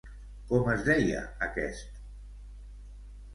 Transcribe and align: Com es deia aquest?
Com 0.51 0.69
es 0.75 0.81
deia 0.87 1.19
aquest? 1.49 2.01